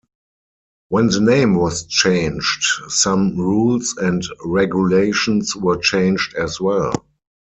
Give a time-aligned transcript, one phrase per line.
[0.89, 7.05] When the name was changed, some rules and regulations were changed as well.